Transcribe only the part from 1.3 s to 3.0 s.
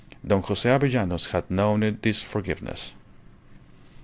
known this forgiveness.